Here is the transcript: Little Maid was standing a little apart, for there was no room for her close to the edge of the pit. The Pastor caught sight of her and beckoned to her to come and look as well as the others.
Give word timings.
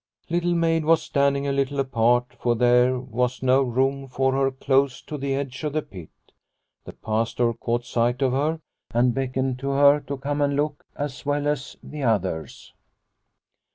Little 0.31 0.55
Maid 0.55 0.83
was 0.83 1.03
standing 1.03 1.45
a 1.45 1.51
little 1.51 1.79
apart, 1.79 2.33
for 2.39 2.55
there 2.55 2.97
was 2.99 3.43
no 3.43 3.61
room 3.61 4.07
for 4.07 4.33
her 4.33 4.49
close 4.49 4.99
to 5.03 5.15
the 5.15 5.35
edge 5.35 5.63
of 5.63 5.73
the 5.73 5.83
pit. 5.83 6.09
The 6.85 6.93
Pastor 6.93 7.53
caught 7.53 7.85
sight 7.85 8.23
of 8.23 8.31
her 8.31 8.61
and 8.89 9.13
beckoned 9.13 9.59
to 9.59 9.69
her 9.69 9.99
to 10.07 10.17
come 10.17 10.41
and 10.41 10.55
look 10.55 10.87
as 10.95 11.23
well 11.23 11.47
as 11.47 11.77
the 11.83 12.01
others. 12.01 12.73